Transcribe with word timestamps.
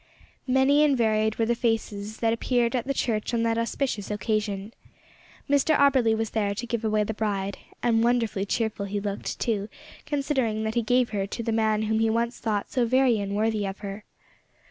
Many 0.47 0.83
and 0.83 0.97
varied 0.97 1.35
were 1.37 1.45
the 1.45 1.53
faces 1.53 2.21
that 2.21 2.33
appeared 2.33 2.75
at 2.75 2.87
the 2.87 2.93
church 2.95 3.35
on 3.35 3.43
that 3.43 3.59
auspicious 3.59 4.09
occasion. 4.09 4.73
Mr 5.47 5.77
Auberly 5.77 6.15
was 6.17 6.31
there 6.31 6.55
to 6.55 6.65
give 6.65 6.83
away 6.83 7.03
the 7.03 7.13
bride, 7.13 7.59
and 7.83 8.03
wonderfully 8.03 8.45
cheerful 8.47 8.87
he 8.87 8.99
looked, 8.99 9.39
too, 9.39 9.69
considering 10.07 10.63
that 10.63 10.73
he 10.73 10.81
gave 10.81 11.11
her 11.11 11.27
to 11.27 11.43
the 11.43 11.51
man 11.51 11.83
whom 11.83 11.99
he 11.99 12.09
once 12.09 12.39
thought 12.39 12.71
so 12.71 12.83
very 12.83 13.19
unworthy 13.19 13.63
of 13.67 13.81
her. 13.85 14.03